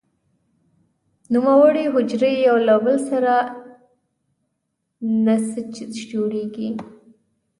[1.33, 3.51] نوموړې حجرې یو له بل سره یو
[5.25, 5.73] نسج
[6.09, 6.69] جوړوي.